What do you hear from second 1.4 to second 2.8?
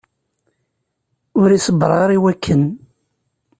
Ur iṣebber ara i wakken.